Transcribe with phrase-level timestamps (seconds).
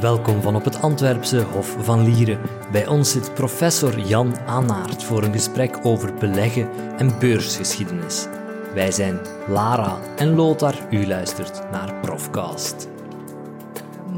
[0.00, 2.38] Welkom van op het Antwerpse Hof van Lieren.
[2.72, 8.26] Bij ons zit professor Jan Anaert voor een gesprek over beleggen en beursgeschiedenis.
[8.74, 10.74] Wij zijn Lara en Lothar.
[10.90, 12.88] U luistert naar Profcast.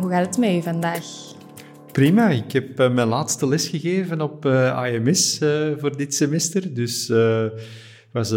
[0.00, 1.04] Hoe gaat het met u vandaag?
[1.92, 6.74] Prima, ik heb uh, mijn laatste les gegeven op uh, AMS uh, voor dit semester.
[6.74, 8.30] Dus het was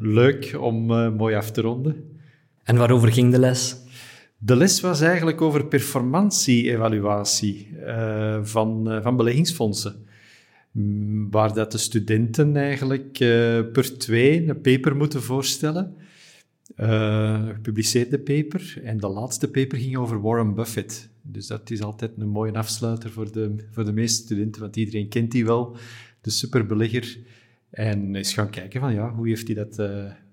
[0.00, 0.86] leuk om
[1.16, 2.18] mooi af te ronden.
[2.64, 3.79] En waarover ging de les?
[4.42, 7.76] De les was eigenlijk over performantie-evaluatie
[8.42, 10.06] van, van beleggingsfondsen.
[10.72, 13.12] Mm, waar dat de studenten eigenlijk
[13.72, 15.94] per twee een paper moeten voorstellen.
[16.76, 18.80] Een gepubliceerde paper.
[18.84, 21.10] En de laatste paper ging over Warren Buffett.
[21.22, 25.08] Dus dat is altijd een mooie afsluiter voor de, voor de meeste studenten, want iedereen
[25.08, 25.76] kent die wel,
[26.20, 27.18] de superbelegger.
[27.70, 29.90] En eens gaan kijken van, ja, hoe heeft hij dat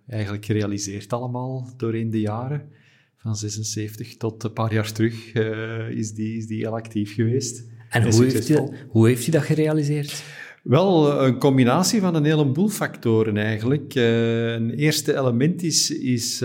[0.08, 2.70] eigenlijk gerealiseerd allemaal doorheen de jaren.
[3.18, 7.66] Van 76 tot een paar jaar terug uh, is, die, is die heel actief geweest.
[7.90, 10.24] En, en hoe, heeft hij, hoe heeft hij dat gerealiseerd?
[10.64, 13.96] Wel, een combinatie van een heleboel factoren eigenlijk.
[13.96, 16.44] Uh, een eerste element is, is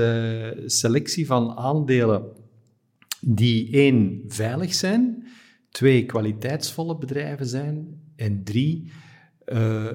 [0.66, 2.22] selectie van aandelen
[3.20, 5.26] die één, veilig zijn,
[5.70, 8.90] twee, kwaliteitsvolle bedrijven zijn en drie,
[9.46, 9.86] uh,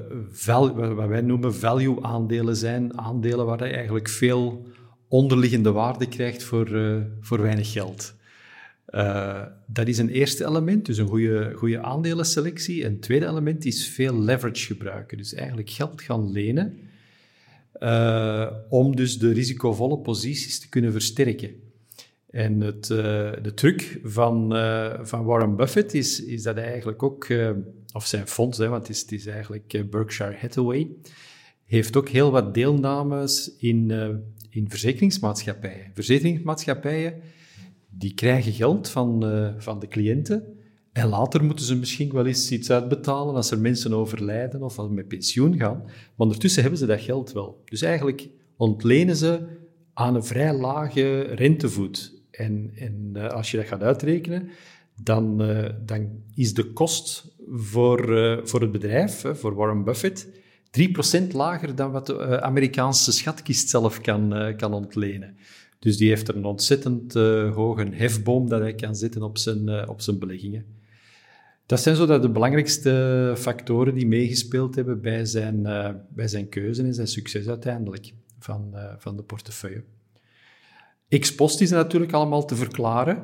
[0.46, 4.68] wat wij noemen value-aandelen zijn, aandelen waar je eigenlijk veel
[5.08, 8.16] onderliggende waarde krijgt voor, uh, voor weinig geld.
[8.90, 12.86] Uh, dat is een eerste element, dus een goede, goede aandelenselectie.
[12.86, 16.78] Een tweede element is veel leverage gebruiken, dus eigenlijk geld gaan lenen
[17.80, 21.50] uh, om dus de risicovolle posities te kunnen versterken.
[22.30, 24.52] En het, de truc van,
[25.02, 27.28] van Warren Buffett is, is dat hij eigenlijk ook,
[27.94, 30.90] of zijn fonds, hè, want het is, het is eigenlijk Berkshire Hathaway,
[31.66, 33.92] heeft ook heel wat deelnames in,
[34.50, 35.92] in verzekeringsmaatschappijen.
[35.94, 37.22] Verzekeringsmaatschappijen
[37.90, 39.24] die krijgen geld van,
[39.58, 40.58] van de cliënten
[40.98, 44.90] en later moeten ze misschien wel eens iets uitbetalen als er mensen overlijden of als
[44.90, 45.82] met pensioen gaan.
[45.84, 47.62] Maar ondertussen hebben ze dat geld wel.
[47.66, 49.40] Dus eigenlijk ontlenen ze
[49.94, 52.22] aan een vrij lage rentevoet.
[52.32, 54.50] En, en uh, als je dat gaat uitrekenen,
[55.04, 58.02] dan, uh, dan is de kost voor,
[58.44, 60.28] voor het bedrijf, voor Warren Buffett,
[60.78, 65.38] 3% lager dan wat de Amerikaanse schatkist zelf kan, kan ontlenen.
[65.80, 67.14] Dus die heeft een ontzettend
[67.54, 70.66] hoge hefboom dat hij kan zetten op zijn, op zijn beleggingen.
[71.66, 75.62] Dat zijn zo de belangrijkste factoren die meegespeeld hebben bij zijn,
[76.10, 79.84] bij zijn keuze en zijn succes uiteindelijk van, van de portefeuille.
[81.08, 83.24] Ex-post is natuurlijk allemaal te verklaren.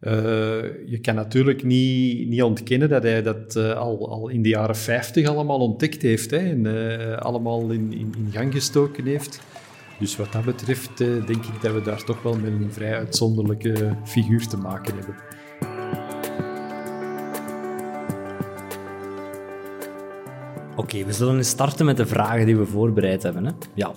[0.00, 0.12] Uh,
[0.86, 4.76] je kan natuurlijk niet, niet ontkennen dat hij dat uh, al, al in de jaren
[4.76, 9.40] 50 allemaal ontdekt heeft hè, en uh, allemaal in, in, in, gang gestoken heeft.
[9.98, 13.96] Dus wat dat betreft denk ik dat we daar toch wel met een vrij uitzonderlijke
[14.04, 15.14] figuur te maken hebben.
[20.70, 23.44] Oké, okay, we zullen eens starten met de vragen die we voorbereid hebben.
[23.44, 23.52] Hè?
[23.74, 23.92] Ja.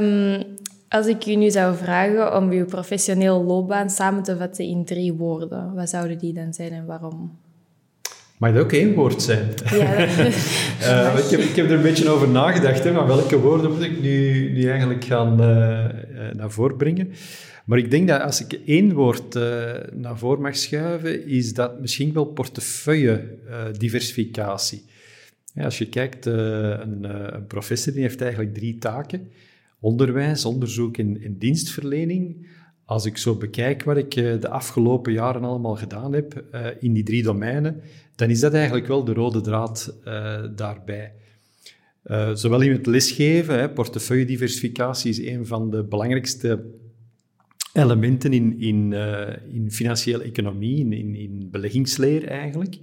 [0.00, 0.47] Um,
[0.88, 5.12] als ik u nu zou vragen om uw professioneel loopbaan samen te vatten in drie
[5.12, 7.38] woorden, wat zouden die dan zijn en waarom?
[8.38, 9.48] Mag dat ook één woord zijn?
[9.70, 9.98] Ja.
[10.06, 10.06] uh,
[11.18, 14.00] ik, heb, ik heb er een beetje over nagedacht, hè, maar welke woorden moet ik
[14.00, 15.84] nu, nu eigenlijk gaan uh,
[16.32, 17.12] naar voren brengen?
[17.64, 19.42] Maar ik denk dat als ik één woord uh,
[19.92, 24.84] naar voren mag schuiven, is dat misschien wel portefeuille-diversificatie.
[25.56, 27.04] als je kijkt, een,
[27.34, 29.30] een professor die heeft eigenlijk drie taken
[29.80, 32.46] onderwijs, onderzoek en, dienstverlening.
[32.84, 36.92] Als ik zo bekijk wat ik eh, de afgelopen jaren allemaal gedaan heb uh, in
[36.92, 37.80] die drie domeinen,
[38.14, 41.12] dan is dat eigenlijk wel de rode draad uh, daarbij.
[42.32, 46.64] Zowel in het lesgeven, hè, portefeuillediversificatie is een van de belangrijkste
[47.72, 48.92] elementen in, in,
[49.52, 52.78] in financiële economie, in, in beleggingsleer eigenlijk.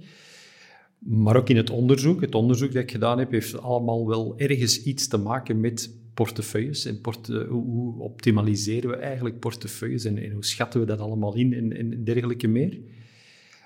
[0.98, 2.20] Maar ook in het onderzoek.
[2.20, 6.84] Het onderzoek dat ik gedaan heb, heeft allemaal wel ergens iets te maken met portefeuilles
[6.84, 7.00] en
[7.48, 12.48] hoe optimaliseren we eigenlijk portefeuilles en, en, hoe schatten we dat allemaal in en, dergelijke
[12.48, 12.78] meer.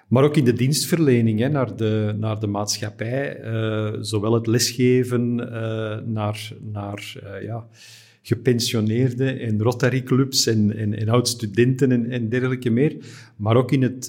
[0.09, 5.39] Maar ook in de dienstverlening hè, naar, de, naar de maatschappij, uh, zowel het lesgeven
[5.39, 7.69] uh, naar, naar uh, ja,
[8.23, 12.97] gepensioneerden en Rotary-clubs en, en, en oud-studenten en, en, dergelijke meer,
[13.37, 14.07] maar ook in het,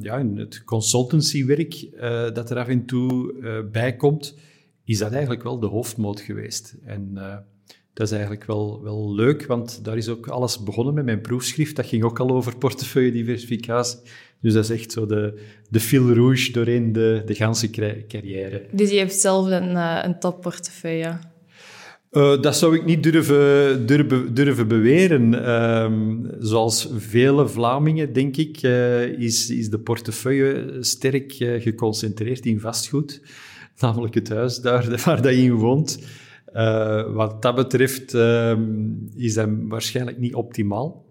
[0.00, 1.88] ja, in het consultancywerk
[2.34, 3.34] dat er af en toe
[3.72, 4.38] bij komt,
[4.84, 6.76] is dat eigenlijk wel de hoofdmoot geweest.
[6.84, 7.18] En
[7.94, 11.76] dat is eigenlijk wel, wel leuk, want daar is ook alles begonnen met mijn proefschrift.
[11.76, 13.98] Dat ging ook al over portefeuille-diversificatie.
[14.40, 17.70] Dus dat is echt zo de, de fil rouge doorheen de, de ganse
[18.08, 18.66] carrière.
[18.70, 21.18] Dus je hebt zelf een, uh, een topportefeuille?
[22.10, 25.50] Uh, dat zou ik niet durven, durven, durven beweren.
[25.50, 33.20] Um, zoals vele Vlamingen, denk ik, uh, is, is de portefeuille sterk geconcentreerd in vastgoed.
[33.78, 35.98] Namelijk het huis daar waar dat je in woont.
[37.12, 38.62] Wat dat betreft ehm,
[39.16, 41.04] is dat waarschijnlijk niet optimaal.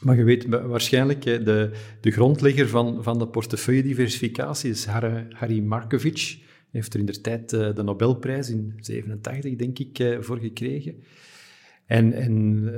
[0.00, 6.38] Maar je weet waarschijnlijk, de, de grondlegger van, van de portefeuillediversificatie is Harry, Harry Markovic
[6.70, 10.94] heeft er in de tijd eh, de Nobelprijs in 87, denk ik, eh, voor gekregen.
[11.86, 12.70] En, en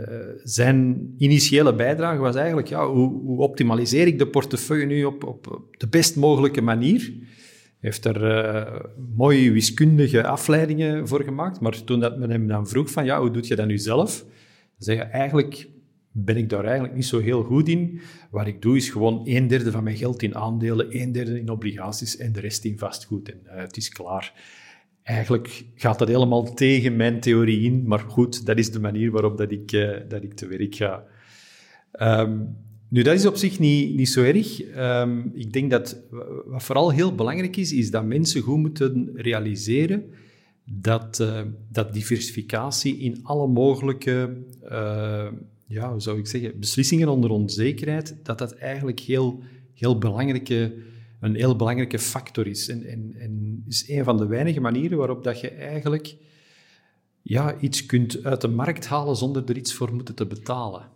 [0.42, 5.66] zijn initiële bijdrage was eigenlijk, ja, hoe, hoe, optimaliseer ik de portefeuille nu op, op
[5.78, 7.12] de best mogelijke manier?
[7.84, 8.80] Hij heeft er uh,
[9.14, 13.30] mooie wiskundige afleidingen voor gemaakt, maar toen dat men hem dan vroeg van, ja, hoe
[13.30, 14.24] doe je dat nu zelf?
[14.78, 15.68] Zei je, eigenlijk
[16.12, 18.00] ben ik daar eigenlijk niet zo heel goed in.
[18.30, 21.48] Wat ik doe is gewoon een derde van mijn geld in aandelen, een derde in
[21.48, 23.30] obligaties en de rest in vastgoed.
[23.30, 24.32] En uh, het is klaar.
[25.02, 29.38] Eigenlijk gaat dat helemaal tegen mijn theorie in, maar goed, dat is de manier waarop
[29.38, 31.04] dat ik, uh, dat ik te werk ga.
[32.00, 32.56] Um,
[32.94, 34.76] nu, dat is op zich niet, niet zo erg.
[34.76, 36.00] Um, ik denk dat
[36.46, 40.04] wat vooral heel belangrijk is, is dat mensen goed moeten realiseren
[40.64, 44.36] dat, uh, dat diversificatie in alle mogelijke
[45.66, 49.42] ja, hoe zou ik zeggen, beslissingen onder onzekerheid, dat dat eigenlijk heel,
[49.74, 50.74] heel belangrijke,
[51.20, 52.68] een heel belangrijke factor is.
[52.68, 56.16] En, en is een van de weinige manieren waarop dat je eigenlijk
[57.22, 60.92] ja, iets kunt uit de markt halen zonder er iets voor moeten te betalen.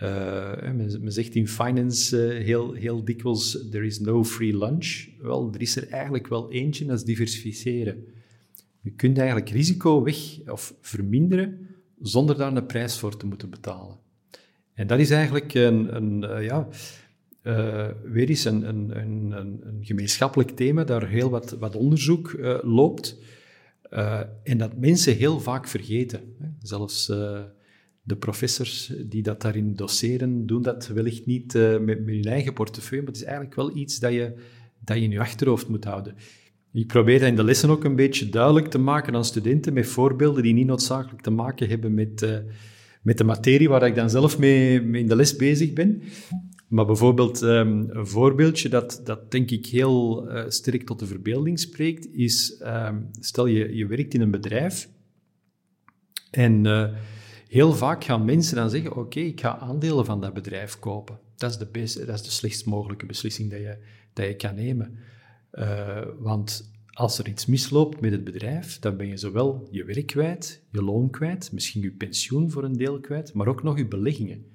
[0.00, 5.08] Uh, men, zegt in finance uh, heel, heel dikwijls, there is no free lunch.
[5.18, 8.04] Wel, er is er eigenlijk wel eentje, dat is diversificeren.
[8.80, 10.16] Je kunt eigenlijk risico weg
[10.46, 11.66] of verminderen
[12.00, 13.96] zonder daar een prijs voor te moeten betalen.
[14.74, 16.68] En dat is eigenlijk een, een uh, ja,
[18.04, 19.32] weer eens een, een, een,
[19.66, 23.18] een, gemeenschappelijk thema, daar heel wat, wat onderzoek loopt.
[24.42, 26.20] en dat mensen heel vaak vergeten.
[26.38, 26.48] Hè.
[26.62, 27.10] Zelfs
[28.02, 33.04] de professors die dat daarin doseren, doen dat wellicht niet met, met hun eigen portefeuille,
[33.04, 34.34] maar het is eigenlijk wel iets dat je,
[34.84, 36.14] dat je in je achterhoofd moet houden.
[36.72, 39.86] Ik probeer dat in de lessen ook een beetje duidelijk te maken aan studenten met
[39.86, 42.36] voorbeelden die niet noodzakelijk te maken hebben met, uh,
[43.02, 46.02] met de materie waar ik dan zelf mee, in de les bezig ben.
[46.68, 51.60] Maar bijvoorbeeld um, een voorbeeldje dat, dat denk ik heel uh, sterk tot de verbeelding
[51.60, 54.88] spreekt, is um, stel je, je werkt in een bedrijf
[56.30, 56.66] en
[57.52, 61.18] heel vaak gaan mensen dan zeggen, oké, ik ga aandelen van dat bedrijf kopen.
[61.36, 63.76] Dat is de, beste, dat is de slechtst mogelijke beslissing dat je,
[64.12, 64.98] dat je kan nemen.
[65.52, 70.06] Uh, want als er iets misloopt met het bedrijf, dan ben je zowel je werk
[70.06, 73.88] kwijt, je loon kwijt, misschien je pensioen voor een deel kwijt, maar ook nog je
[73.88, 74.46] beleggingen.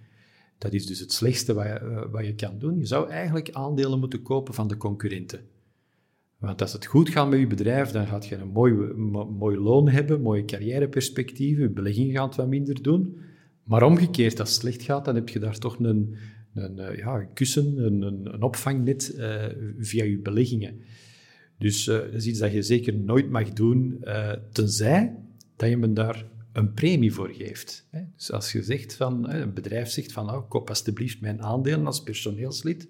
[0.58, 2.78] Dat is dus het slechtste wat je, uh, wat je kan doen.
[2.78, 5.42] Je zou eigenlijk aandelen moeten kopen van de concurrenten.
[6.38, 8.74] Want als het goed gaat met je bedrijf, dan gaat je een mooi,
[9.38, 13.18] mooi loon hebben, mooie carrièreperspectieven, je beleggingen gaan het wat minder doen.
[13.64, 16.16] Maar omgekeerd, als het slecht gaat, dan heb je daar toch een,
[16.54, 19.46] een, uh, ja, een kussen, een, een, opvangnet uh,
[19.80, 20.82] via je beleggingen.
[21.58, 25.16] Dus uh, dat is iets dat je zeker nooit mag doen, uh, tenzij
[25.56, 27.88] dat je me daar een premie voor geeft.
[27.90, 28.02] Hè?
[28.16, 32.04] Dus als je zegt van, een bedrijf zegt van, nou, koop alsjeblieft mijn aandelen als
[32.04, 32.88] personeelslid,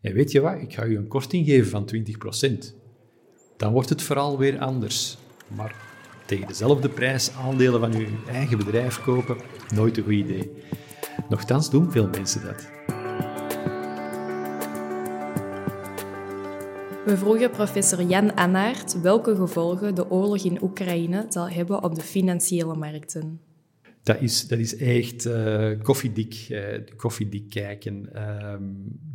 [0.00, 1.88] en weet je wat, ik ga je een korting geven van
[2.70, 2.74] 20%.
[3.56, 5.18] Dan wordt het vooral weer anders.
[5.56, 5.74] Maar
[6.26, 9.36] tegen dezelfde prijs aandelen van je eigen bedrijf kopen,
[9.74, 10.50] nooit een goed idee.
[11.28, 12.74] Nochtans doen veel mensen dat.
[17.04, 22.00] We vroegen professor Jan Annaert welke gevolgen de oorlog in Oekraïne zal hebben op de
[22.00, 23.45] financiële markten.
[24.06, 26.60] Dat is, dat is echt uh, koffiedik, uh,
[26.96, 28.08] koffiedik kijken.
[28.14, 28.54] Uh,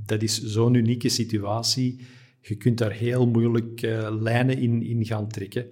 [0.06, 2.00] dat is zo'n unieke situatie.
[2.42, 5.66] Je kunt daar heel moeilijk uh, lijnen in, in gaan trekken.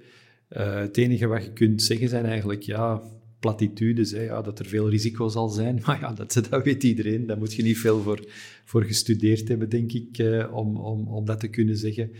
[0.49, 3.01] het enige wat je kunt zeggen zijn eigenlijk, ja,
[3.39, 5.81] platitudes, hè, ja, dat er veel risico zal zijn.
[5.85, 7.25] Maar ja, dat, dat weet iedereen.
[7.25, 8.25] Daar moet je niet veel voor,
[8.65, 12.11] voor gestudeerd hebben, denk ik, eh, om, om, om dat te kunnen zeggen.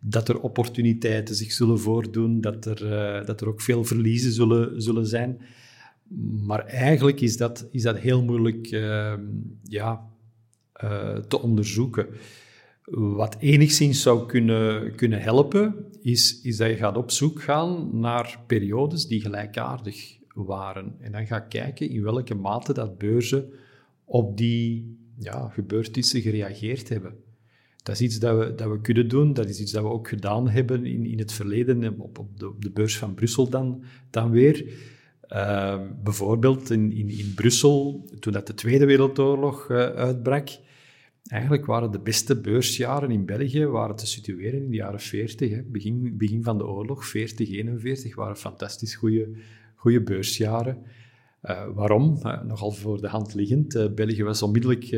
[0.00, 2.78] Dat er opportuniteiten zich zullen voordoen, dat er,
[3.26, 5.38] dat er ook veel verliezen zullen, zullen zijn.
[6.46, 9.14] Maar eigenlijk is dat, is dat heel moeilijk uh,
[9.62, 10.10] ja,
[10.84, 12.06] uh, te onderzoeken.
[12.94, 18.40] Wat enigszins zou kunnen, kunnen helpen, is, is dat je gaat op zoek gaan naar
[18.46, 20.94] periodes die gelijkaardig waren.
[21.00, 23.52] En dan ga kijken in welke mate dat beurzen
[24.04, 27.14] op die ja, gebeurtenissen gereageerd hebben.
[27.82, 29.32] Dat is iets dat we, dat we kunnen doen.
[29.32, 32.48] Dat is iets dat we ook gedaan hebben in, in het verleden, op, op, de,
[32.48, 34.72] op de beurs van Brussel dan, dan weer.
[35.34, 40.48] Uh, bijvoorbeeld in, in, in Brussel, toen dat de Tweede Wereldoorlog uh, uitbrak,
[41.26, 45.50] eigenlijk waren de beste beursjaren in België waren te situeren in de jaren 40.
[45.50, 45.62] Hè.
[45.62, 49.28] Begin, begin van de oorlog, 40, 41, waren fantastisch goede
[49.74, 50.78] goede beursjaren.
[51.74, 52.18] waarom?
[52.46, 53.94] nogal voor de hand liggend.
[53.94, 54.96] België was onmiddellijk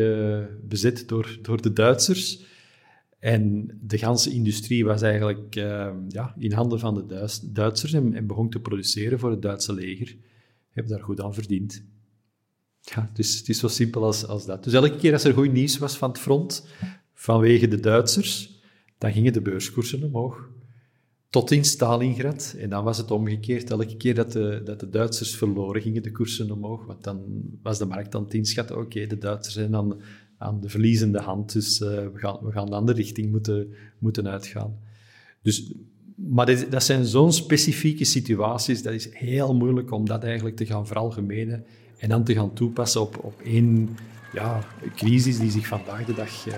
[0.68, 2.44] bezet door, door de Duitsers.
[3.26, 5.54] En de ganse industrie was eigenlijk
[6.08, 10.16] ja, in handen van de Duitsers en, begon te produceren voor het Duitse leger.
[10.70, 11.84] Heb daar goed aan verdiend.
[12.80, 14.64] Ja, dus het is zo simpel als, als dat.
[14.64, 16.66] Dus elke keer als er goed nieuws was van het front,
[17.14, 18.60] vanwege de Duitsers,
[18.98, 20.48] dan gingen de beurskoersen omhoog.
[21.30, 22.54] Tot in Stalingrad.
[22.58, 23.70] En dan was het omgekeerd.
[23.70, 26.86] Elke keer dat de, dat de Duitsers verloren, gingen de koersen omhoog.
[26.86, 27.24] Want dan
[27.62, 30.00] was de markt aan het inschatten, oké, de Duitsers zijn aan,
[30.38, 34.28] aan de verliezende hand, dus uh, we, gaan, we gaan de andere richting moeten, moeten
[34.28, 34.78] uitgaan.
[35.42, 35.72] Dus,
[36.14, 40.66] maar dit, dat zijn zo'n specifieke situaties, dat is heel moeilijk om dat eigenlijk te
[40.66, 41.64] gaan veralgemenen
[41.98, 43.96] en dan te gaan toepassen op, op één
[44.32, 44.64] ja,
[44.94, 46.54] crisis die zich vandaag de dag uh,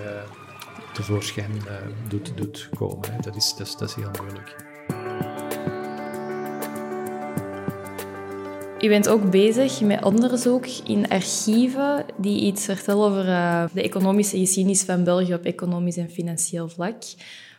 [0.93, 1.73] tevoorschijn uh,
[2.07, 3.09] doet, doet komen.
[3.21, 4.68] Dat, is, dat, is, dat is heel moeilijk.
[8.81, 14.37] U bent ook bezig met onderzoek in archieven die iets vertellen over uh, de economische
[14.37, 16.95] geschiedenis van België op economisch en financieel vlak.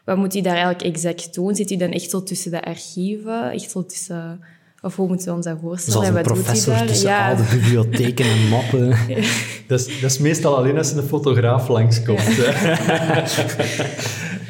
[0.04, 1.54] Wat moet u daar eigenlijk exact doen?
[1.54, 4.40] Zit u dan echt zo tussen de archieven, echt zo tussen
[4.82, 6.06] of hoe moeten we ons dat voorstellen?
[6.06, 7.30] Zoals een professor tussen ja.
[7.30, 8.88] al de bibliotheken en mappen.
[9.68, 12.28] dat, is, dat is meestal alleen als een fotograaf langskomt.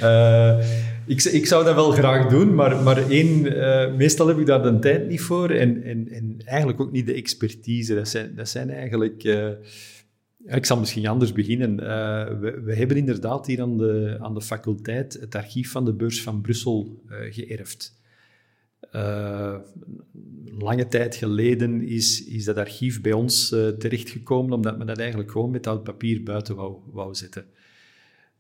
[0.03, 0.59] uh,
[1.11, 4.63] ik, ik zou dat wel graag doen, maar, maar één, uh, meestal heb ik daar
[4.63, 7.95] de tijd niet voor en, en, en eigenlijk ook niet de expertise.
[7.95, 9.25] Dat zijn, dat zijn eigenlijk...
[9.25, 9.49] Uh,
[10.47, 11.77] ik zal misschien anders beginnen.
[12.41, 16.23] we, we, hebben inderdaad hier aan de, aan de faculteit het archief van de beurs
[16.23, 17.99] van Brussel geërfd.
[20.59, 25.31] Lange tijd geleden is, is dat archief bij ons uh, terechtgekomen, omdat men dat eigenlijk
[25.31, 27.45] gewoon met oud papier buiten wou, wou zetten.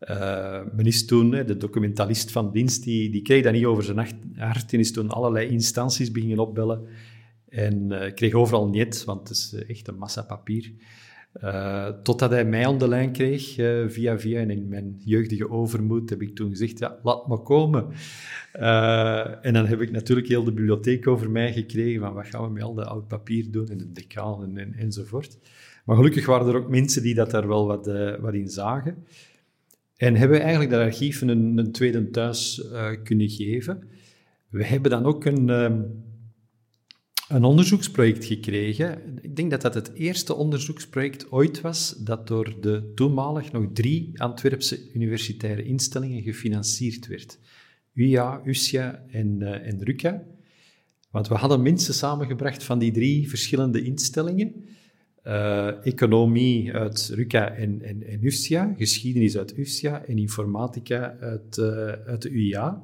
[0.09, 0.61] Uh,
[1.07, 3.99] toen, de documentalist van dienst, die, die kreeg dat niet over zijn
[4.37, 6.87] hart en is toen allerlei instanties beginnen opbellen
[7.49, 10.73] en kreeg overal niet, want het is echt een massa papier.
[11.43, 13.55] Uh, totdat hij mij aan de lijn kreeg,
[13.93, 14.41] via via.
[14.41, 17.87] En in mijn jeugdige overmoed heb ik toen gezegd, ja, laat me komen.
[19.43, 22.51] En dan heb ik natuurlijk heel de bibliotheek over mij gekregen, van wat gaan we
[22.51, 25.39] met al dat oud papier doen, en de decaan en, en, enzovoort.
[25.85, 27.87] Maar gelukkig waren er ook mensen die dat daar wel wat,
[28.21, 29.05] wat in zagen.
[30.01, 32.63] En hebben we eigenlijk dat archief een, een tweede thuis
[33.05, 33.89] kunnen geven.
[34.49, 35.83] We hebben dan ook een ehm,
[37.31, 39.19] een onderzoeksproject gekregen.
[39.21, 44.21] Ik denk dat dat het eerste onderzoeksproject ooit was dat door de toenmalig nog drie
[44.21, 47.39] Antwerpse universitaire instellingen gefinancierd werd.
[47.95, 50.23] UIA, USIA en, uh, en RUCA.
[51.11, 54.65] Want we hadden mensen samengebracht van die drie verschillende instellingen.
[55.27, 61.67] Uh, economie uit RUCA en, en, USIA, geschiedenis uit USIA en informatica uit, uh,
[62.07, 62.83] uit de UIA.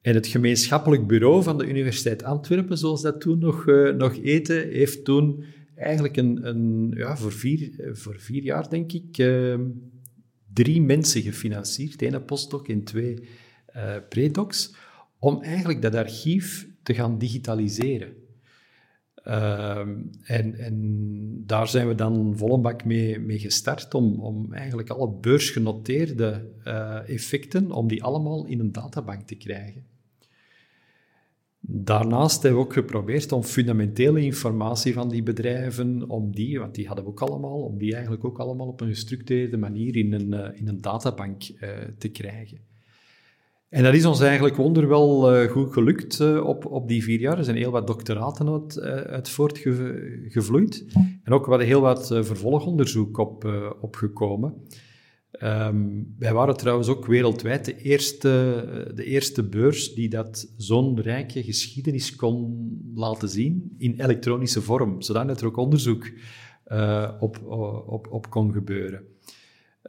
[0.00, 4.68] En het gemeenschappelijk bureau van de Universiteit Antwerpen, zoals dat toen nog, uh, nog eten,
[4.68, 5.44] heeft toen
[5.74, 9.58] eigenlijk een, een ja, voor, vier, voor vier jaar, denk ik, uh,
[10.52, 12.02] drie mensen gefinancierd.
[12.02, 13.18] Eén postdoc en twee
[13.76, 14.74] uh, predocs,
[15.18, 18.21] om eigenlijk dat archief te gaan digitaliseren.
[19.22, 24.90] Ehm, en, en, daar zijn we dan volle bak mee, mee gestart om, om eigenlijk
[24.90, 26.50] alle beursgenoteerde
[27.06, 29.84] effecten, om die allemaal in een databank te krijgen.
[31.64, 36.86] Daarnaast hebben we ook geprobeerd om fundamentele informatie van die bedrijven, om die, want die
[36.86, 40.32] hadden we ook allemaal, om die eigenlijk ook allemaal op een gestructureerde manier in een,
[40.32, 42.58] uh, in een databank uh, te krijgen.
[43.72, 47.38] En dat is ons eigenlijk wonderwel uh, goed gelukt op, op die vier jaar.
[47.38, 50.84] Er zijn heel wat doctoraten uit, uit voortgevloeid.
[51.24, 53.44] En ook wat, heel wat vervolgonderzoek op,
[53.80, 54.54] opgekomen.
[55.42, 58.64] Um, wij waren trouwens ook wereldwijd de eerste,
[58.94, 65.40] de eerste beurs die dat zo'n rijke geschiedenis kon laten zien in elektronische vorm, zodat
[65.40, 66.12] er ook onderzoek
[67.20, 67.42] op,
[67.86, 69.11] op, op kon gebeuren.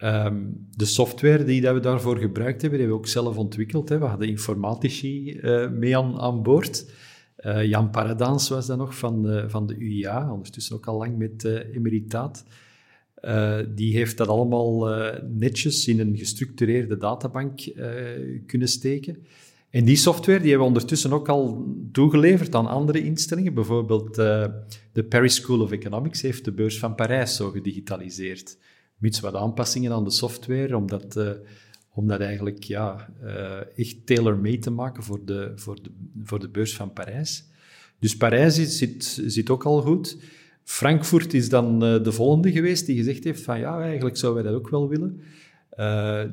[0.02, 3.90] Um, de software die dat we daarvoor gebruikt hebben, die hebben we ook zelf ontwikkeld.
[3.90, 3.98] Hè.
[3.98, 6.92] We hadden informatici uh, mee aan, boord.
[7.40, 11.18] Uh, Jan Paradans was dat nog van de, van de UIA, ondertussen ook al lang
[11.18, 12.46] met emeritaat.
[13.22, 14.88] Uh, die heeft dat allemaal
[15.30, 17.62] netjes in een gestructureerde databank
[18.46, 19.18] kunnen steken.
[19.70, 23.54] En die software die hebben we ondertussen ook al toegeleverd aan andere instellingen.
[23.54, 28.58] Bijvoorbeeld de Paris School of Economics heeft de beurs van Parijs zo gedigitaliseerd.
[29.04, 31.20] Mits wat aanpassingen aan de software, om dat,
[31.94, 33.10] om dat eigenlijk ja,
[33.76, 35.90] echt tailor-made te maken voor de, voor, de,
[36.24, 37.46] voor de beurs van Parijs.
[38.00, 40.18] Dus Parijs zit, zit ook al goed.
[40.64, 44.52] Frankfurt is dan uh, de volgende geweest die gezegd heeft van ja, eigenlijk zouden wij
[44.52, 45.22] dat ook wel willen.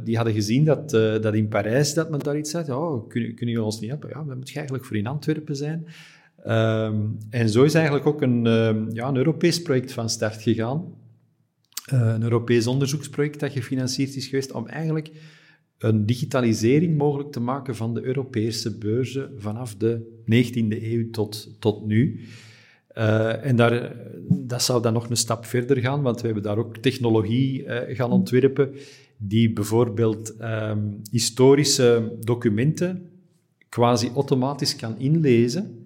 [0.05, 2.73] Die hadden gezien dat, dat in Parijs dat men daar iets zei.
[2.73, 4.09] Oh, kunnen, kunnen jullie ons niet helpen?
[4.09, 5.87] Ja, dan moet je eigenlijk voor in Antwerpen zijn.
[6.45, 6.97] Ehm,
[7.31, 8.45] en zo is eigenlijk ook een,
[8.93, 10.85] ja, een Europees project van start gegaan.
[11.93, 15.11] Uh, een Europees onderzoeksproject dat gefinancierd is geweest om eigenlijk
[15.79, 21.87] een digitalisering mogelijk te maken van de Europese beurzen vanaf de 19e eeuw tot, tot
[21.87, 22.21] nu.
[22.97, 23.97] Uh, en daar,
[24.29, 28.11] dat zou dan nog een stap verder gaan, want we hebben daar ook technologie gaan
[28.11, 28.75] ontwerpen
[29.17, 33.11] die bijvoorbeeld um, historische documenten
[33.71, 35.80] quasi automatisch kan inlezen,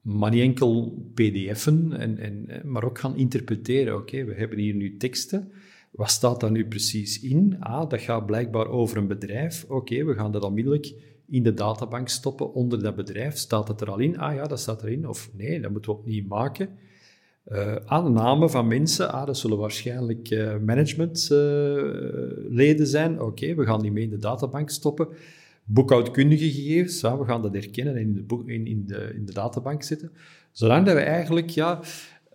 [0.00, 3.96] maar niet enkel pdf'en, en, en, maar ook gaan interpreteren.
[3.96, 5.52] Oké, we hebben hier nu teksten.
[5.90, 7.56] Wat staat daar nu precies in?
[7.60, 9.64] Ah, dat gaat blijkbaar over een bedrijf.
[9.68, 10.94] Oké, we gaan dat onmiddellijk
[11.28, 13.36] in de databank stoppen onder dat bedrijf.
[13.36, 14.18] Staat het er al in?
[14.18, 15.08] Ah ja, dat staat erin.
[15.08, 16.68] Of nee, dat moeten we opnieuw maken.
[17.52, 23.20] Uh, namen van mensen, ah, dat zullen waarschijnlijk uh, managementleden uh, zijn.
[23.20, 25.08] Oké, we gaan die mee in de databank stoppen.
[25.70, 29.82] Boekhoudkundige gegevens, we gaan dat herkennen en in de, in, in, de, in de databank
[29.82, 30.12] zetten.
[30.52, 31.80] Zolang dat we eigenlijk ja,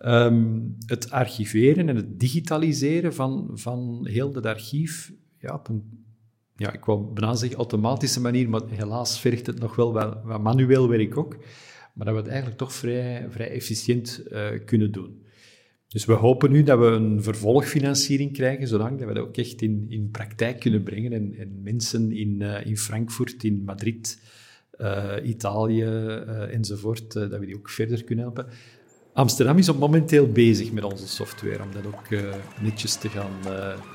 [0.04, 6.04] um, het archiveren en het digitaliseren van, van heel dat archief ja, op een
[6.56, 10.88] ja, ik wou bijna zeggen automatische manier, maar helaas vergt het nog wel wat, manueel
[10.88, 11.36] werk ook.
[11.94, 15.23] Maar dat we het eigenlijk toch vrij, vrij efficiënt uh, kunnen doen.
[15.94, 19.62] Dus we hopen nu dat we een vervolgfinanciering krijgen, zolang dat we dat ook echt
[19.62, 24.20] in, in praktijk kunnen brengen en, en mensen in, uh, in Frankfurt, in Madrid,
[24.80, 25.84] uh, Italië
[26.50, 28.46] enzovoort, dat we die ook verder kunnen helpen.
[29.12, 32.22] Amsterdam is op momenteel bezig met onze software om dat ook
[32.60, 33.40] netjes te gaan,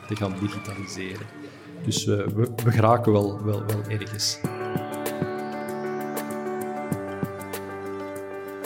[0.07, 1.25] te gaan digitaliseren.
[1.85, 4.39] Dus we, we geraken wel, wel, wel ergens.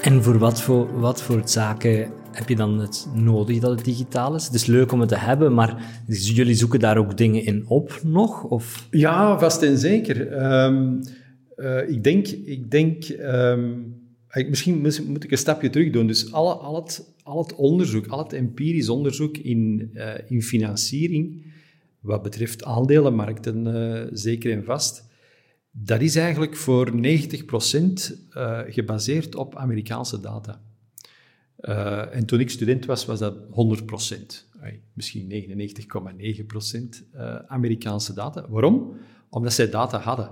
[0.02, 4.36] En voor wat voor, wat voor zaken heb je dan het nodig dat het digitaal
[4.36, 4.46] is?
[4.46, 8.00] Het is leuk om het te hebben, maar jullie zoeken daar ook dingen in op
[8.04, 8.44] nog?
[8.44, 8.88] Of?
[8.92, 10.44] Ja, vast en zeker.
[10.64, 11.02] Um,
[11.56, 13.96] uh, ik denk, ik denk um,
[14.50, 16.08] misschien moet ik een stapje terug doen.
[16.08, 21.52] Dus al, het, al het onderzoek, al het empirisch onderzoek in, uh, in financiering
[22.04, 25.06] wat betreft aandelenmarkten uh, zeker en vast,
[25.72, 30.62] dat is eigenlijk voor 90% uh, gebaseerd op Amerikaanse data.
[31.70, 33.40] Uh, en toen ik student was, was dat 100%.
[34.62, 35.32] Ay, misschien
[37.14, 38.46] 99,9% Amerikaanse data.
[38.50, 38.96] Waarom?
[39.30, 40.30] Omdat zij data hadden.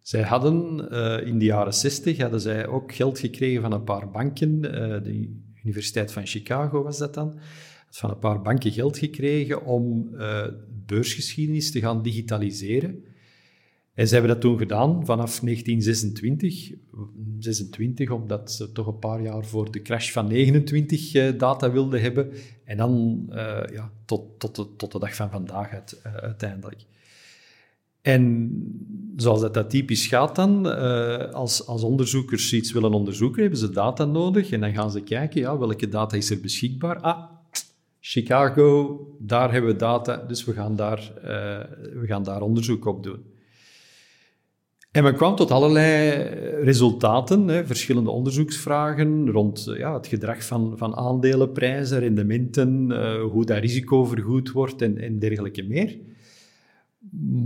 [0.00, 0.90] Zij hadden
[1.26, 4.60] in de jaren 60 hadden zij ook geld gekregen van een paar banken.
[5.02, 7.38] de Universiteit van Chicago was dat dan
[7.90, 10.46] van een paar banken geld gekregen om uh,
[10.86, 13.04] beursgeschiedenis te gaan digitaliseren.
[13.94, 16.72] En ze hebben dat toen gedaan vanaf 1926.
[17.38, 21.70] 26, omdat ze toch een paar jaar voor de crash van 29 uh, eh, data
[21.70, 22.32] wilden hebben.
[22.64, 23.36] En dan uh,
[23.72, 26.84] ja, tot, tot, de, tot de dag van vandaag uit, uiteindelijk.
[28.02, 28.50] En
[29.16, 30.66] zoals dat, dat typisch gaat dan,
[31.32, 34.50] als, als onderzoekers iets willen onderzoeken, hebben ze data nodig.
[34.50, 37.00] En dan gaan ze kijken, ja, welke data is er beschikbaar?
[37.00, 37.22] Ah,
[38.00, 41.12] Chicago, daar hebben we data, dus we gaan daar,
[41.94, 43.24] we gaan daar onderzoek op doen.
[44.90, 46.10] En men kwam tot allerlei
[46.62, 53.44] resultaten, hè, verschillende onderzoeksvragen rond uh, ja, het gedrag van, van aandelenprijzen, rendementen, uh, hoe
[53.44, 55.98] dat risico vergoed wordt en, dergelijke meer.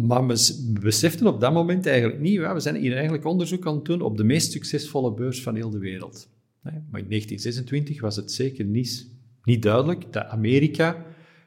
[0.06, 3.84] Maar we beseften op dat moment eigenlijk niet, we zijn hier eigenlijk onderzoek aan het
[3.84, 6.28] doen op de meest succesvolle beurs van heel de wereld.
[6.62, 9.12] Maar in 1926 was het zeker niet
[9.44, 11.04] niet duidelijk dat Amerika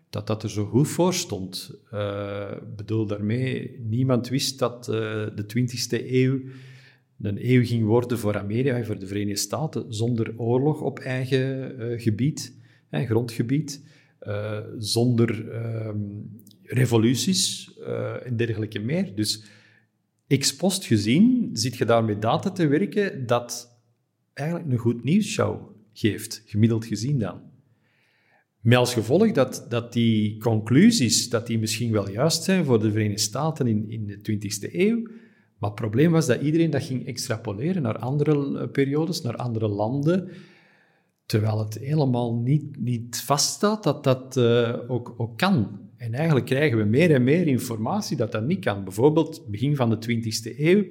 [0.10, 1.72] dat dat er zo goed voor stond.
[1.93, 4.96] Uh, bedoel daarmee, niemand wist dat uh,
[5.36, 6.39] de 20e eeuw
[7.22, 12.02] een eeuw ging worden voor Amerika, voor de Verenigde Staten, zonder oorlog op eigen uh,
[12.02, 12.56] gebied,
[12.91, 13.86] grondgebied,
[14.78, 16.00] zonder ehm,
[16.63, 17.72] revoluties
[18.24, 19.15] en dergelijke meer.
[19.15, 19.43] Dus
[20.28, 23.80] ex post gezien zit je daar met data te werken dat
[24.34, 27.41] eigenlijk een goed nieuwsshow geeft, gemiddeld gezien dan.
[28.67, 32.91] Met als gevolg dat, dat die conclusies, dat die misschien wel juist zijn voor de
[32.91, 35.01] Verenigde Staten in, in de 20e eeuw,
[35.58, 39.67] maar het probleem was dat iedereen dat ging extrapoleren naar andere eh, periodes, naar andere
[39.67, 40.30] landen,
[41.25, 45.80] terwijl het helemaal niet, niet vaststaat dat dat uh, ook, ook kan.
[45.97, 48.84] En eigenlijk krijgen we meer en meer informatie dat dat niet kan.
[48.84, 50.86] Bijvoorbeeld begin van de 20e eeuw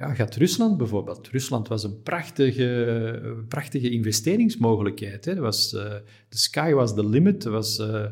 [0.00, 1.28] ja, gaat Rusland bijvoorbeeld.
[1.28, 5.24] Rusland was een prachtige, prachtige investeringsmogelijkheid.
[5.24, 5.34] Hè.
[5.34, 7.44] Was, the sky was the limit.
[7.44, 8.04] Het was uh,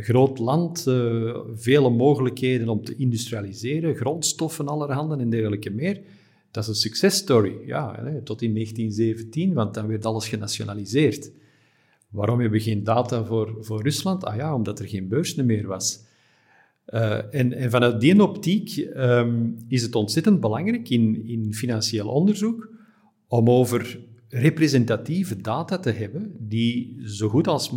[0.00, 0.82] groot land,
[1.54, 6.00] vele mogelijkheden om te industrialiseren, grondstoffen allerhande en dergelijke meer.
[6.50, 7.92] Dat is een success story, ja,
[8.24, 11.30] tot in 1917, want dan werd alles genationaliseerd.
[12.10, 14.24] Waarom hebben we geen data voor, voor Rusland?
[14.24, 16.04] Ah ja, omdat er geen beurs meer was.
[16.86, 22.68] Uh, en, vanuit die optiek um, is het ontzettend belangrijk in, in financieel onderzoek
[23.28, 27.72] om over representatieve data te hebben die zo goed als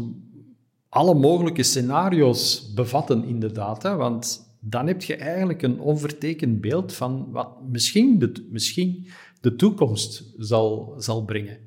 [0.89, 6.93] alle mogelijke scenario's bevatten in de data, want dan heb je eigenlijk een onvertekend beeld
[6.93, 9.08] van wat misschien de, misschien
[9.41, 11.66] de toekomst zal, zal brengen.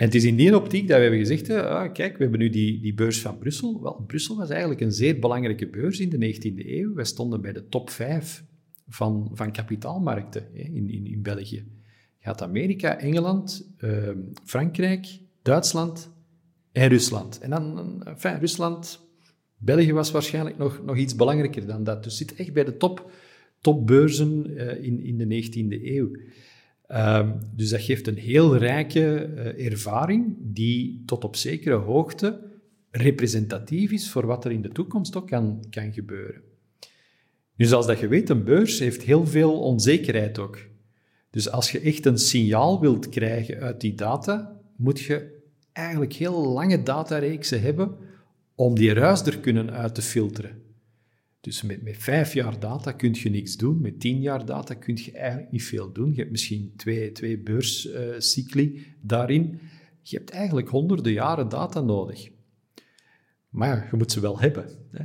[0.00, 2.40] En het is in die optiek dat we hebben gezegd, hè, ah, kijk, we hebben
[2.40, 3.82] nu die, die beurs van Brussel.
[3.82, 6.94] Wel, Brussel was eigenlijk een zeer belangrijke beurs in de 19e eeuw.
[6.94, 8.44] Wij stonden bij de top 5
[8.88, 11.66] van, van kapitaalmarkten hè, in, in, in België.
[12.18, 14.08] Gaat Amerika, Engeland, uh,
[14.44, 16.10] Frankrijk, Duitsland
[16.72, 17.38] en Rusland.
[17.38, 19.00] En dan, enfin, Rusland,
[19.56, 22.04] België was waarschijnlijk nog, nog iets belangrijker dan dat.
[22.04, 23.10] Dus zit echt bij de top,
[23.60, 26.10] topbeurzen uh, in, in de 19e eeuw.
[26.96, 32.40] Um, dus dat geeft een heel rijke uh, ervaring die tot op zekere hoogte
[32.90, 36.42] representatief is voor wat er in de toekomst ook kan, kan gebeuren.
[37.56, 40.58] Dus als dat je weet, een beurs heeft heel veel onzekerheid ook.
[41.30, 45.38] Dus als je echt een signaal wilt krijgen uit die data, moet je
[45.72, 47.96] eigenlijk heel lange datareeksen hebben
[48.54, 50.59] om die ruis er kunnen uit te filteren.
[51.40, 54.98] Dus met, met vijf jaar data kun je niks doen, met tien jaar data kun
[55.04, 56.10] je eigenlijk niet veel doen.
[56.10, 59.60] Je hebt misschien twee, twee beurscycli daarin.
[60.02, 62.30] Je hebt eigenlijk honderden jaren data nodig.
[63.48, 64.68] Maar ja, je moet ze wel hebben.
[64.90, 65.04] Hè.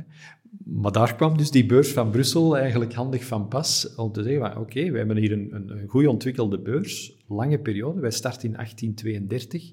[0.64, 4.60] Maar daar kwam dus die beurs van Brussel eigenlijk handig van pas om te zeggen,
[4.60, 8.00] oké, we hebben hier een, een, een goed ontwikkelde beurs, lange periode.
[8.00, 9.72] Wij starten in 1832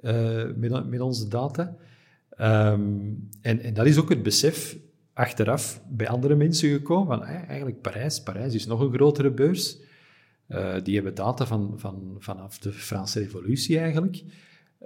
[0.00, 1.76] uh, met, met onze data.
[2.40, 4.78] Um, en, en dat is ook het besef
[5.18, 8.22] achteraf bij andere mensen gekomen van eigenlijk Parijs.
[8.22, 9.78] Parijs is nog een grotere beurs.
[10.48, 14.22] Uh, die hebben data van, van, vanaf de Franse Revolutie eigenlijk.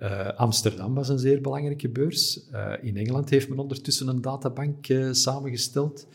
[0.00, 2.40] Uh, Amsterdam was een zeer belangrijke beurs.
[2.80, 6.06] In Engeland heeft men ondertussen een databank samengesteld.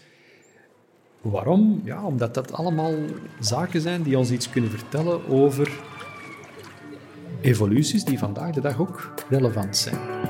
[1.22, 1.82] Waarom?
[1.84, 2.94] Ja, omdat dat allemaal
[3.40, 5.80] zaken zijn die ons iets kunnen vertellen over
[7.42, 10.27] evoluties die vandaag de dag ook relevant zijn.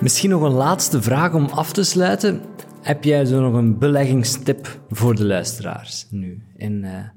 [0.00, 2.40] Misschien nog een laatste vraag om af te sluiten.
[2.80, 7.08] Heb jij zo nog een beleggingstip voor de luisteraars nu in uh,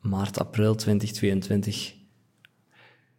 [0.00, 1.94] maart, april 2022?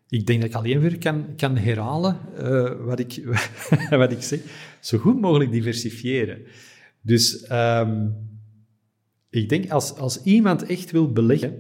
[0.08, 3.24] Ik denk dat ik alleen weer kan, kan herhalen uh, wat, ik,
[3.90, 4.40] wat ik zeg.
[4.80, 6.42] Zo goed mogelijk diversifiëren.
[7.02, 8.16] Dus um,
[9.30, 11.54] ik denk als, als iemand echt wil beleggen,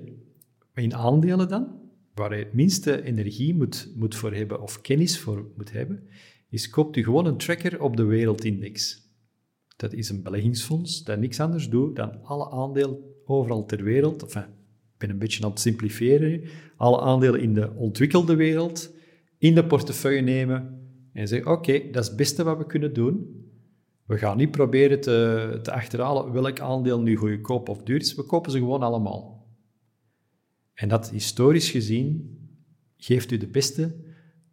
[0.73, 1.67] in aandelen dan,
[2.13, 6.07] waar hij het minste energie moet, moet voor hebben of kennis voor moet hebben,
[6.49, 9.07] is koopt u gewoon een tracker op de wereldindex.
[9.75, 14.45] Dat is een beleggingsfonds dat niks anders doet dan alle aandelen overal ter wereld, ik
[14.97, 16.43] ben een beetje aan het simplifiëren,
[16.75, 18.93] alle aandelen in de ontwikkelde wereld
[19.37, 20.79] in de portefeuille nemen
[21.13, 23.43] en zeggen, oké, dat is het beste wat we kunnen doen.
[24.05, 28.15] We gaan niet proberen te, te achterhalen welk aandeel nu goedkoop of duur is.
[28.15, 29.47] We kopen ze gewoon allemaal.
[30.73, 32.37] En dat historisch gezien
[32.97, 33.95] geeft u de beste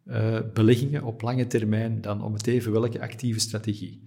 [0.07, 4.03] uh, beleggingen op lange termijn dan om het even welke actieve strategie.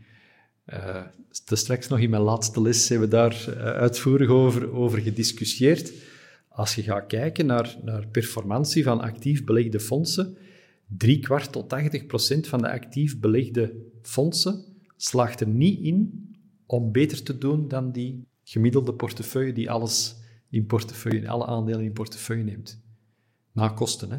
[0.74, 1.06] Uh,
[1.48, 5.94] straks nog in mijn laatste les hebben we daar uh, uitvoerig over, over gediscussieerd.
[6.50, 10.38] Als je gaat kijken naar, naar performantie van actief belegde fondsen,
[10.88, 14.66] drie kwart tot 80 procent van de actief belegde fondsen
[14.98, 16.28] slaagt er niet in
[16.66, 20.16] om beter te doen dan die gemiddelde portefeuille die alles
[20.50, 22.82] in portefeuille, alle aandelen in portefeuille neemt.
[23.52, 24.18] Na kosten, hè.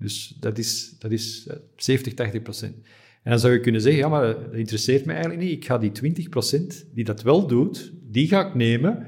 [0.00, 2.74] Dus dat is, dat is 70, eh, 80 procent.
[3.22, 5.52] En dan zou je kunnen zeggen, ja, maar dat interesseert me eigenlijk niet.
[5.52, 9.06] Ik ga die 20 procent die dat wel doet, die ga ik nemen.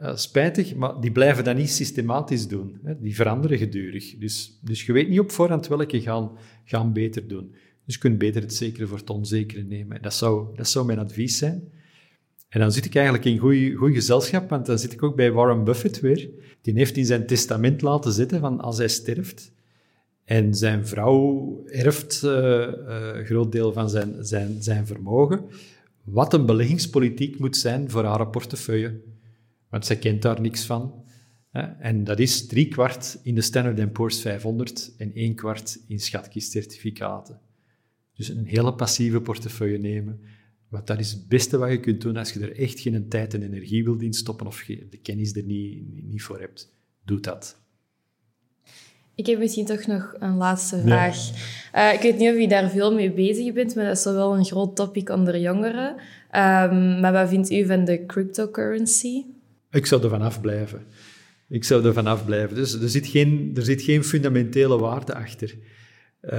[0.00, 2.78] Uh, spijtig, maar die blijven dat niet systematisch doen.
[2.82, 3.00] Hè.
[3.00, 4.18] Die veranderen gedurig.
[4.18, 6.30] Dus, dus je weet niet op voorhand welke gaan,
[6.64, 7.54] gaan beter doen.
[7.84, 10.02] Dus je kunt beter het zekere voor het onzekere nemen.
[10.02, 11.62] Dat zou, dat zou mijn advies zijn.
[12.48, 13.38] En dan zit ik eigenlijk in
[13.76, 16.30] goed gezelschap, want dan zit ik ook bij Warren Buffett weer.
[16.60, 19.52] Die heeft in zijn testament laten zitten van als hij sterft,
[20.26, 22.68] en zijn vrouw erft uh, uh,
[23.14, 25.44] een groot deel van zijn, zijn, zijn vermogen.
[26.04, 29.00] Wat een beleggingspolitiek moet zijn voor haar portefeuille.
[29.68, 31.04] Want zij kent daar niks van.
[31.78, 37.40] En dat is drie kwart in de Standard Poor's 500 en één kwart in schatkistcertificaten.
[38.14, 40.20] Dus een hele passieve portefeuille nemen.
[40.68, 43.34] Want dat is het beste wat je kunt doen als je er echt geen tijd
[43.34, 46.72] en energie wilt instoppen of de kennis er niet, niet voor hebt.
[47.04, 47.64] Doe dat.
[49.16, 51.16] Ik heb misschien toch nog een laatste vraag.
[51.74, 54.36] Uh, ik weet niet of je daar veel mee bezig bent, maar dat is wel
[54.36, 55.90] een groot topic onder jongeren.
[55.90, 59.24] Um, maar wat vindt u van de cryptocurrency?
[59.70, 60.82] Ik zou er vanaf blijven.
[61.48, 62.56] Ik zou er vanaf blijven.
[62.56, 65.54] Dus er zit geen, er zit geen fundamentele waarde achter.
[66.22, 66.30] Uh,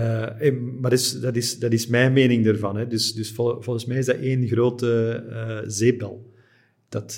[0.80, 2.78] maar dat is, dat, is, dat is mijn mening ervan.
[2.78, 2.88] Hè.
[2.88, 6.34] Dus, dus vol, volgens mij is dat één grote uh, zeepbel.
[6.90, 7.16] Dat,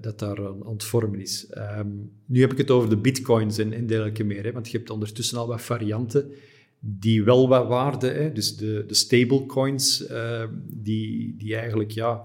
[0.00, 1.46] dat daar aan, het vormen is.
[1.46, 1.88] Ehm,
[2.24, 4.90] nu heb ik het over de bitcoins en, en dergelijke meer, hè, want je hebt
[4.90, 6.32] ondertussen al wat varianten
[6.80, 12.24] die wel wat waarde, hè, dus de, de stablecoins, ehm, die, die eigenlijk, ja,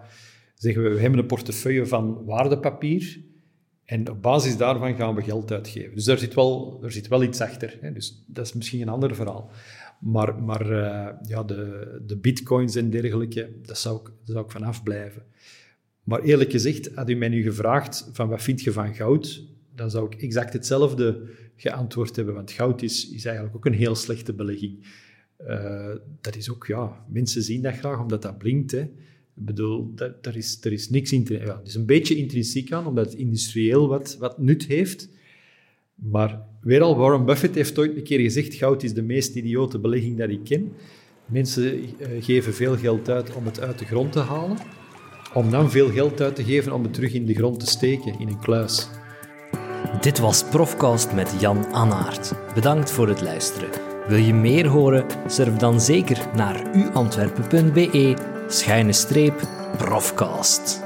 [0.55, 3.19] zeggen we, we hebben een portefeuille van waardepapier
[3.86, 5.95] en op basis daarvan gaan we geld uitgeven.
[5.95, 7.77] Dus daar zit wel, er zit wel iets achter.
[7.81, 7.91] Hè?
[7.91, 9.51] Dus dat is misschien een ander verhaal.
[9.99, 14.51] Maar, maar uh, ja, de, de bitcoins en dergelijke, dat zou, ik, dat zou ik
[14.51, 15.23] vanaf blijven.
[16.03, 19.43] Maar eerlijk gezegd, had u mij nu gevraagd van wat vind je van goud,
[19.75, 22.33] dan zou ik exact hetzelfde geantwoord hebben.
[22.33, 25.01] Want goud is, is eigenlijk ook een heel slechte belegging.
[25.47, 28.71] Uh, dat is ook, ja, mensen zien dat graag omdat dat blinkt.
[28.71, 28.81] Hè.
[29.35, 31.25] Ik bedoel, daar, is, er is niks in.
[31.29, 35.09] Ja, het is een beetje intrinsiek aan, omdat het industrieel wat, wat nut heeft.
[35.95, 39.79] Maar weer al, Warren Buffett heeft ooit een keer gezegd: goud is de meest idiote
[39.79, 40.71] belegging dat ik ken.
[41.25, 41.89] Mensen uh,
[42.19, 44.57] geven veel geld uit om het uit de grond te halen,
[45.34, 48.19] om dan veel geld uit te geven om het terug in de grond te steken,
[48.19, 48.88] in een kluis.
[50.02, 52.34] Dit was Profcast met Jan Annaert.
[52.54, 53.69] Bedankt voor het luisteren.
[54.08, 55.06] Wil je meer horen?
[55.28, 58.15] Surf dan zeker naar uantwerpen.be
[58.48, 60.83] schuine streep profcast.